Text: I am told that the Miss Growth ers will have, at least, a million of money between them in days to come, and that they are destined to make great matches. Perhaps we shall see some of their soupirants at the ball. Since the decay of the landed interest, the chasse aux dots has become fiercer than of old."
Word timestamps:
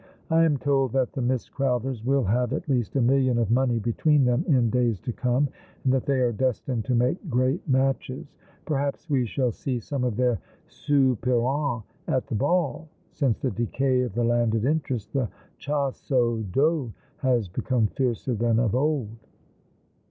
I 0.31 0.43
am 0.45 0.57
told 0.57 0.93
that 0.93 1.13
the 1.13 1.21
Miss 1.21 1.47
Growth 1.47 1.85
ers 1.85 2.03
will 2.03 2.23
have, 2.23 2.53
at 2.53 2.67
least, 2.67 2.95
a 2.95 3.01
million 3.01 3.37
of 3.37 3.51
money 3.51 3.77
between 3.77 4.25
them 4.25 4.43
in 4.47 4.71
days 4.71 4.99
to 5.01 5.13
come, 5.13 5.47
and 5.83 5.93
that 5.93 6.07
they 6.07 6.21
are 6.21 6.31
destined 6.31 6.85
to 6.85 6.95
make 6.95 7.29
great 7.29 7.69
matches. 7.69 8.33
Perhaps 8.65 9.11
we 9.11 9.27
shall 9.27 9.51
see 9.51 9.79
some 9.79 10.03
of 10.03 10.15
their 10.17 10.39
soupirants 10.67 11.83
at 12.07 12.25
the 12.25 12.33
ball. 12.33 12.87
Since 13.11 13.41
the 13.41 13.51
decay 13.51 14.01
of 14.01 14.13
the 14.15 14.23
landed 14.23 14.65
interest, 14.65 15.13
the 15.13 15.29
chasse 15.59 16.11
aux 16.11 16.41
dots 16.51 16.91
has 17.17 17.47
become 17.47 17.85
fiercer 17.85 18.33
than 18.33 18.57
of 18.57 18.73
old." 18.73 19.09